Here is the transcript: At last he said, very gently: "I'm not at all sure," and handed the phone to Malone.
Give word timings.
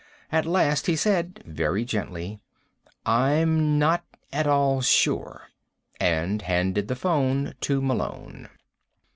At 0.31 0.47
last 0.47 0.87
he 0.87 0.95
said, 0.95 1.43
very 1.45 1.85
gently: 1.85 2.39
"I'm 3.05 3.77
not 3.77 4.03
at 4.33 4.47
all 4.47 4.81
sure," 4.81 5.43
and 5.99 6.41
handed 6.41 6.87
the 6.87 6.95
phone 6.95 7.53
to 7.61 7.81
Malone. 7.83 8.49